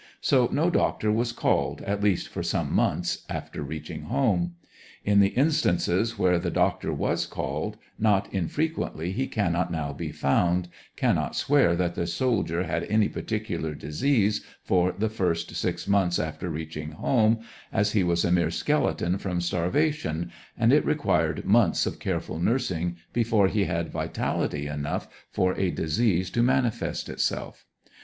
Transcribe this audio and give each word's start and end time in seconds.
So 0.19 0.49
no 0.51 0.71
doctor 0.71 1.11
was 1.11 1.31
called, 1.31 1.83
at 1.83 2.01
least 2.01 2.27
for 2.29 2.41
some 2.41 2.73
months 2.73 3.23
after 3.29 3.61
reaching 3.61 4.05
home. 4.05 4.55
In 5.05 5.19
the 5.19 5.27
instances 5.27 6.17
where 6.17 6.39
the 6.39 6.49
doc 6.49 6.81
tor 6.81 6.91
was 6.91 7.27
called, 7.27 7.77
not 7.99 8.27
infrequently 8.33 9.11
he 9.11 9.27
cannot 9.27 9.71
now 9.71 9.93
be 9.93 10.11
found, 10.11 10.69
cannot 10.95 11.35
swear 11.35 11.75
that 11.75 11.93
the 11.93 12.07
soldier 12.07 12.63
had 12.63 12.83
any 12.85 13.09
particular 13.09 13.75
disease 13.75 14.43
for 14.63 14.91
the 14.91 15.07
first 15.07 15.55
six 15.55 15.87
months 15.87 16.17
after 16.17 16.49
reaching 16.49 16.93
home, 16.93 17.41
as 17.71 17.91
he 17.91 18.01
was 18.03 18.25
a 18.25 18.31
mere 18.31 18.49
skeleton 18.49 19.19
from 19.19 19.37
starva 19.39 19.93
tion, 19.93 20.31
and 20.57 20.73
it 20.73 20.83
required 20.83 21.45
months 21.45 21.85
of 21.85 21.99
careful 21.99 22.39
nursing 22.39 22.97
before 23.13 23.47
he 23.49 23.65
had 23.65 23.91
vitality 23.91 24.65
enough 24.65 25.07
for 25.29 25.53
a 25.59 25.69
disease 25.69 26.31
to 26.31 26.41
manifest 26.41 27.07
itself. 27.07 27.67